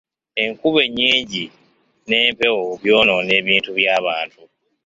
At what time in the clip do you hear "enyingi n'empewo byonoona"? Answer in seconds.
0.87-3.31